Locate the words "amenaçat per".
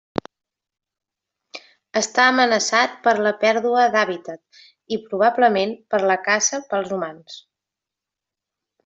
2.29-3.13